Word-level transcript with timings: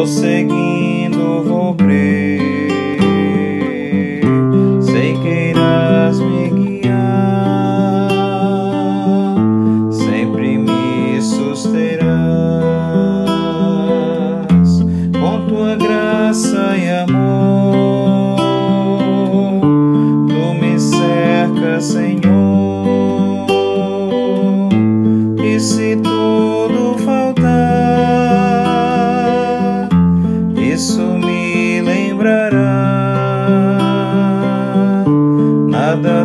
prosseguir. 0.00 0.59
Me 31.18 31.82
lembrará. 31.82 32.70
Nada 35.68 36.24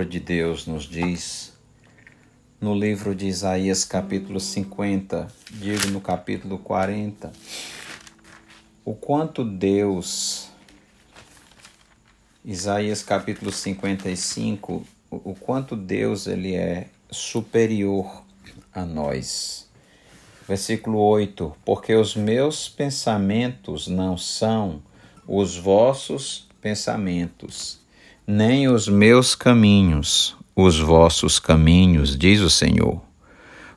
palavra 0.00 0.04
de 0.06 0.20
Deus 0.20 0.66
nos 0.66 0.84
diz 0.84 1.52
no 2.60 2.74
livro 2.74 3.14
de 3.14 3.26
Isaías, 3.26 3.84
capítulo 3.84 4.40
50, 4.40 5.28
digo 5.50 5.88
no 5.88 6.00
capítulo 6.00 6.58
40, 6.58 7.30
o 8.84 8.94
quanto 8.94 9.44
Deus, 9.44 10.48
Isaías 12.44 13.02
capítulo 13.02 13.52
55, 13.52 14.86
o 15.10 15.34
quanto 15.34 15.76
Deus 15.76 16.26
ele 16.26 16.54
é 16.54 16.88
superior 17.10 18.22
a 18.72 18.86
nós. 18.86 19.68
Versículo 20.48 20.98
8: 20.98 21.54
Porque 21.64 21.94
os 21.94 22.16
meus 22.16 22.68
pensamentos 22.68 23.86
não 23.86 24.16
são 24.16 24.82
os 25.26 25.56
vossos 25.58 26.48
pensamentos, 26.60 27.80
nem 28.30 28.68
os 28.68 28.86
meus 28.86 29.34
caminhos, 29.34 30.36
os 30.54 30.78
vossos 30.78 31.40
caminhos, 31.40 32.16
diz 32.16 32.40
o 32.40 32.48
Senhor. 32.48 33.02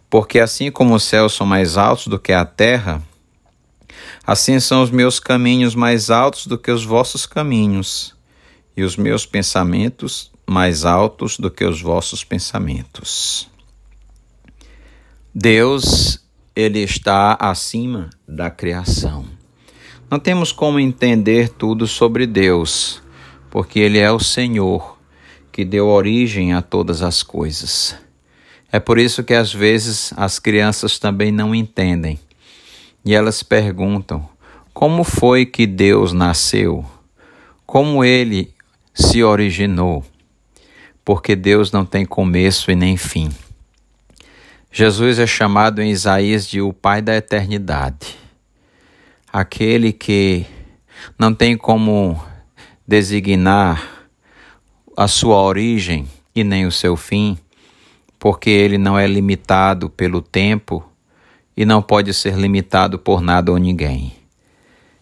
Porque 0.08 0.40
assim 0.40 0.70
como 0.70 0.94
os 0.94 1.04
céus 1.04 1.34
são 1.34 1.48
mais 1.48 1.76
altos 1.76 2.06
do 2.06 2.20
que 2.20 2.32
a 2.32 2.46
terra, 2.46 3.02
assim 4.26 4.60
são 4.60 4.84
os 4.84 4.92
meus 4.92 5.20
caminhos 5.20 5.74
mais 5.74 6.12
altos 6.12 6.46
do 6.46 6.56
que 6.56 6.70
os 6.70 6.86
vossos 6.86 7.26
caminhos, 7.26 8.16
e 8.78 8.84
os 8.84 8.96
meus 8.96 9.26
pensamentos 9.26 10.32
mais 10.48 10.86
altos 10.86 11.40
do 11.40 11.50
que 11.50 11.66
os 11.66 11.82
vossos 11.82 12.24
pensamentos. 12.24 13.50
Deus, 15.34 16.24
ele 16.56 16.80
está 16.80 17.36
acima 17.40 18.12
da 18.28 18.52
criação. 18.52 19.26
Não 20.12 20.20
temos 20.20 20.52
como 20.52 20.80
entender 20.80 21.50
tudo 21.50 21.88
sobre 21.88 22.28
Deus, 22.28 23.03
porque 23.54 23.78
ele 23.78 24.00
é 24.00 24.12
o 24.12 24.18
Senhor 24.18 24.98
que 25.52 25.64
deu 25.64 25.86
origem 25.86 26.54
a 26.54 26.64
todas 26.64 27.04
as 27.04 27.22
coisas. 27.22 27.96
É 28.72 28.80
por 28.80 28.98
isso 28.98 29.24
que 29.24 29.36
às 29.36 29.54
vezes 29.54 30.12
as 30.18 30.40
crianças 30.40 30.98
também 30.98 31.32
não 31.32 31.54
entendem. 31.54 32.20
E 33.06 33.14
elas 33.14 33.44
perguntam: 33.44 34.28
como 34.74 35.04
foi 35.04 35.46
que 35.46 35.68
Deus 35.68 36.14
nasceu? 36.14 36.84
como 37.74 38.04
ele 38.04 38.54
se 38.94 39.24
originou, 39.24 40.04
porque 41.04 41.36
Deus 41.36 41.72
não 41.72 41.86
tem 41.86 42.06
começo 42.06 42.70
e 42.70 42.76
nem 42.76 42.98
fim. 42.98 43.32
Jesus 44.72 45.20
é 45.20 45.28
chamado 45.28 45.82
em 45.82 45.92
Isaías 45.92 46.48
de 46.48 46.62
o 46.62 46.72
Pai 46.72 47.02
da 47.02 47.16
eternidade, 47.16 48.16
aquele 49.32 49.92
que 49.92 50.46
não 51.18 51.34
tem 51.34 51.58
como 51.58 52.24
designar 52.94 54.06
a 54.96 55.08
sua 55.08 55.42
origem 55.42 56.08
e 56.36 56.44
nem 56.44 56.68
o 56.68 56.72
seu 56.72 56.96
fim, 56.96 57.40
porque 58.20 58.52
ele 58.52 58.78
não 58.78 59.00
é 59.00 59.08
limitado 59.08 59.90
pelo 59.90 60.22
tempo 60.22 60.88
e 61.58 61.66
não 61.66 61.82
pode 61.82 62.14
ser 62.14 62.36
limitado 62.36 63.00
por 63.00 63.20
nada 63.20 63.52
ou 63.52 63.58
ninguém. 63.58 64.14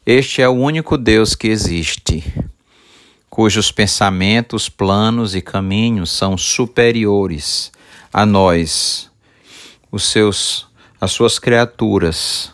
Este 0.06 0.42
é 0.42 0.48
o 0.48 0.54
único 0.54 0.98
Deus 0.98 1.36
que 1.36 1.50
existe, 1.50 2.24
cujos 3.30 3.74
pensamentos, 3.74 4.70
planos 4.70 5.36
e 5.36 5.42
caminhos 5.42 6.12
são 6.12 6.38
superiores 6.38 7.74
a 8.14 8.26
nós, 8.26 9.12
os 9.92 10.06
seus, 10.06 10.66
as 11.02 11.12
suas 11.12 11.38
criaturas. 11.38 12.54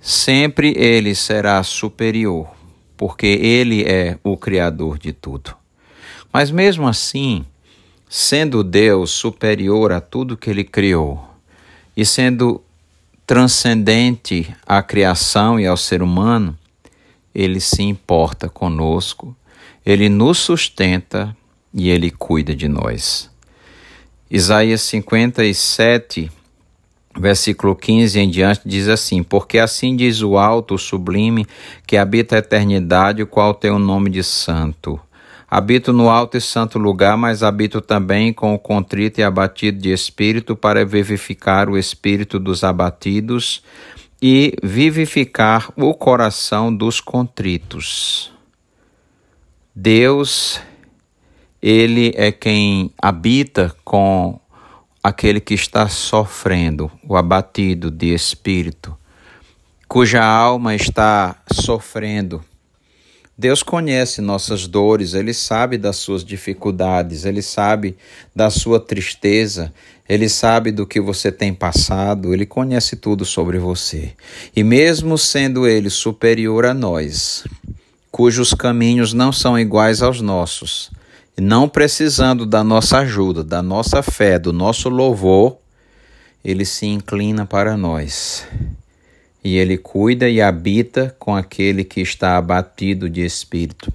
Sempre 0.00 0.74
ele 0.76 1.12
será 1.16 1.60
superior, 1.64 2.56
porque 2.98 3.26
ele 3.26 3.84
é 3.84 4.18
o 4.24 4.36
criador 4.36 4.98
de 4.98 5.12
tudo. 5.12 5.54
Mas 6.30 6.50
mesmo 6.50 6.86
assim, 6.86 7.46
sendo 8.10 8.64
Deus 8.64 9.12
superior 9.12 9.92
a 9.92 10.00
tudo 10.00 10.36
que 10.36 10.50
ele 10.50 10.64
criou 10.64 11.24
e 11.96 12.04
sendo 12.04 12.60
transcendente 13.24 14.54
à 14.66 14.82
criação 14.82 15.60
e 15.60 15.66
ao 15.66 15.76
ser 15.76 16.02
humano, 16.02 16.58
ele 17.34 17.60
se 17.60 17.82
importa 17.82 18.48
conosco, 18.48 19.34
ele 19.86 20.08
nos 20.08 20.38
sustenta 20.38 21.36
e 21.72 21.88
ele 21.88 22.10
cuida 22.10 22.54
de 22.54 22.66
nós. 22.66 23.30
Isaías 24.30 24.82
57, 24.82 26.30
versículo 27.18 27.74
15 27.74 28.18
em 28.18 28.30
diante, 28.30 28.60
diz 28.64 28.88
assim: 28.88 29.22
Porque 29.22 29.58
assim 29.58 29.96
diz 29.96 30.22
o 30.22 30.38
alto, 30.38 30.74
o 30.74 30.78
sublime, 30.78 31.46
que 31.86 31.96
habita 31.96 32.36
a 32.36 32.38
eternidade, 32.38 33.22
o 33.22 33.26
qual 33.26 33.52
tem 33.52 33.70
o 33.70 33.78
nome 33.78 34.10
de 34.10 34.22
Santo. 34.22 35.00
Habito 35.50 35.94
no 35.94 36.10
alto 36.10 36.36
e 36.36 36.42
santo 36.42 36.78
lugar, 36.78 37.16
mas 37.16 37.42
habito 37.42 37.80
também 37.80 38.34
com 38.34 38.54
o 38.54 38.58
contrito 38.58 39.18
e 39.18 39.24
abatido 39.24 39.78
de 39.78 39.90
espírito, 39.90 40.54
para 40.54 40.84
vivificar 40.84 41.70
o 41.70 41.78
espírito 41.78 42.38
dos 42.38 42.62
abatidos 42.62 43.62
e 44.20 44.54
vivificar 44.62 45.72
o 45.74 45.94
coração 45.94 46.74
dos 46.74 47.00
contritos. 47.00 48.30
Deus, 49.74 50.60
Ele 51.62 52.12
é 52.14 52.30
quem 52.30 52.90
habita 53.00 53.74
com 53.82 54.38
aquele 55.08 55.40
que 55.40 55.54
está 55.54 55.88
sofrendo, 55.88 56.90
o 57.06 57.16
abatido 57.16 57.90
de 57.90 58.14
espírito, 58.14 58.96
cuja 59.88 60.24
alma 60.24 60.74
está 60.74 61.36
sofrendo 61.52 62.44
Deus 63.40 63.62
conhece 63.62 64.20
nossas 64.20 64.66
dores, 64.66 65.14
Ele 65.14 65.32
sabe 65.32 65.78
das 65.78 65.94
suas 65.94 66.24
dificuldades, 66.24 67.24
Ele 67.24 67.40
sabe 67.40 67.96
da 68.34 68.50
sua 68.50 68.80
tristeza, 68.80 69.72
Ele 70.08 70.28
sabe 70.28 70.72
do 70.72 70.84
que 70.84 71.00
você 71.00 71.30
tem 71.30 71.54
passado, 71.54 72.34
Ele 72.34 72.44
conhece 72.44 72.96
tudo 72.96 73.24
sobre 73.24 73.56
você. 73.56 74.10
E 74.56 74.64
mesmo 74.64 75.16
sendo 75.16 75.68
Ele 75.68 75.88
superior 75.88 76.66
a 76.66 76.74
nós, 76.74 77.44
cujos 78.10 78.52
caminhos 78.52 79.12
não 79.12 79.30
são 79.30 79.56
iguais 79.56 80.02
aos 80.02 80.20
nossos, 80.20 80.90
não 81.40 81.68
precisando 81.68 82.44
da 82.44 82.64
nossa 82.64 82.98
ajuda, 82.98 83.44
da 83.44 83.62
nossa 83.62 84.02
fé, 84.02 84.38
do 84.38 84.52
nosso 84.52 84.88
louvor, 84.88 85.58
Ele 86.44 86.64
se 86.64 86.86
inclina 86.86 87.46
para 87.46 87.76
nós 87.76 88.46
e 89.42 89.56
ele 89.56 89.78
cuida 89.78 90.28
e 90.28 90.40
habita 90.40 91.14
com 91.18 91.34
aquele 91.34 91.84
que 91.84 92.00
está 92.00 92.36
abatido 92.36 93.08
de 93.08 93.24
espírito, 93.24 93.92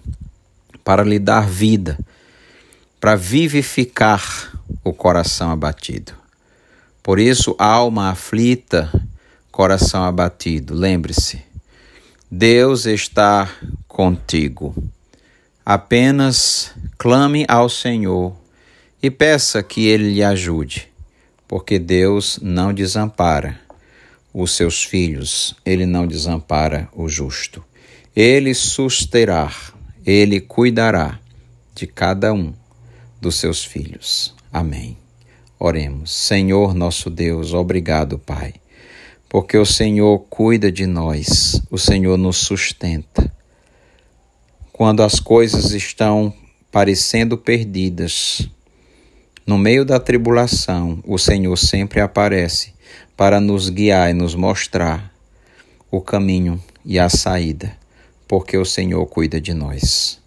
para 0.84 1.04
lhe 1.04 1.19
dar 1.19 1.48
vida, 1.48 1.98
para 3.00 3.16
vivificar 3.16 4.51
o 4.84 4.94
coração 4.94 5.51
abatido. 5.51 6.13
Por 7.01 7.19
isso, 7.19 7.56
alma 7.60 8.10
aflita, 8.10 8.89
coração 9.51 10.04
abatido, 10.04 10.74
lembre-se, 10.74 11.42
Deus 12.31 12.86
está 12.86 13.50
contigo. 13.88 14.74
Apenas 15.66 16.74
clame 17.03 17.44
ao 17.50 17.67
Senhor 17.67 18.33
e 19.01 19.11
peça 19.11 19.61
que 19.61 19.88
Ele 19.88 20.13
lhe 20.13 20.23
ajude, 20.23 20.88
porque 21.45 21.77
Deus 21.77 22.39
não 22.41 22.73
desampara 22.73 23.59
os 24.33 24.55
seus 24.55 24.85
filhos, 24.85 25.53
ele 25.65 25.85
não 25.85 26.07
desampara 26.07 26.88
o 26.94 27.09
justo. 27.09 27.61
Ele 28.15 28.53
susterá, 28.53 29.53
ele 30.05 30.39
cuidará 30.39 31.19
de 31.75 31.85
cada 31.88 32.31
um 32.31 32.53
dos 33.19 33.35
seus 33.35 33.65
filhos. 33.65 34.33
Amém. 34.50 34.97
Oremos. 35.59 36.09
Senhor 36.09 36.73
nosso 36.73 37.09
Deus, 37.09 37.53
obrigado, 37.53 38.17
Pai, 38.17 38.53
porque 39.27 39.57
o 39.57 39.65
Senhor 39.65 40.19
cuida 40.29 40.71
de 40.71 40.85
nós, 40.85 41.61
o 41.69 41.77
Senhor 41.77 42.17
nos 42.17 42.38
sustenta. 42.38 43.29
Quando 44.71 45.03
as 45.03 45.19
coisas 45.19 45.72
estão 45.74 46.33
parecendo 46.74 47.38
perdidas, 47.38 48.50
no 49.46 49.60
meio 49.60 49.86
da 49.86 50.00
tribulação, 50.00 51.03
o 51.06 51.20
Senhor 51.20 51.56
sempre 51.56 52.01
aparece 52.01 52.74
para 53.15 53.39
nos 53.39 53.70
guiar 53.70 54.10
e 54.10 54.13
nos 54.13 54.34
mostrar 54.34 55.13
o 55.92 56.01
caminho 56.01 56.60
e 56.84 56.98
a 56.98 57.10
saída, 57.10 57.77
porque 58.27 58.58
o 58.58 58.65
Senhor 58.65 59.06
cuida 59.06 59.39
de 59.39 59.53
nós. 59.53 60.20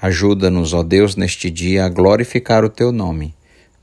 Ajuda-nos, 0.00 0.72
ó 0.72 0.84
Deus, 0.84 1.16
neste 1.16 1.50
dia 1.50 1.84
a 1.84 1.88
glorificar 1.88 2.64
o 2.64 2.70
teu 2.70 2.92
nome. 2.92 3.34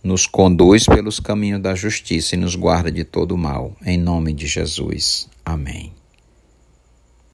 Nos 0.01 0.25
conduz 0.25 0.86
pelos 0.86 1.20
caminhos 1.20 1.62
da 1.62 1.75
justiça 1.75 2.36
e 2.36 2.38
nos 2.38 2.56
guarda 2.56 2.89
de 2.89 3.03
todo 3.03 3.38
mal. 3.38 3.75
Em 3.86 3.98
nome 3.98 4.32
de 4.32 4.48
Jesus. 4.48 5.27
Amém. 5.44 5.99